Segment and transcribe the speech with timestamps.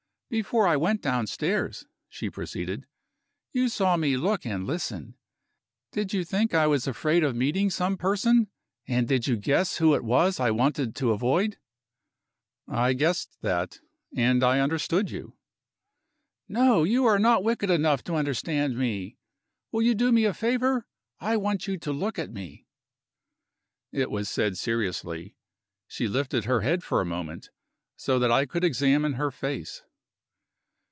[0.31, 2.85] "Before I went downstairs," she proceeded,
[3.51, 5.15] "you saw me look and listen.
[5.91, 8.49] Did you think I was afraid of meeting some person?
[8.87, 11.57] and did you guess who it was I wanted to avoid?"
[12.65, 13.81] "I guessed that
[14.15, 15.35] and I understood you."
[16.47, 16.85] "No!
[16.85, 19.17] You are not wicked enough to understand me.
[19.73, 20.87] Will you do me a favor?
[21.19, 22.65] I want you to look at me."
[23.91, 25.35] It was said seriously.
[25.87, 27.49] She lifted her head for a moment,
[27.97, 29.83] so that I could examine her face.